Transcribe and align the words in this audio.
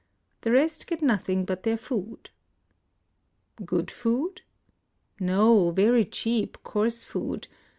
The 0.41 0.51
rest 0.51 0.87
get 0.87 1.03
nothing 1.03 1.45
but 1.45 1.61
their 1.61 1.77
food." 1.77 2.31
"Good 3.63 3.91
food?"" 3.91 4.41
No, 5.19 5.69
very 5.69 6.05
cheap, 6.05 6.57
coarse 6.63 7.03
food. 7.03 7.47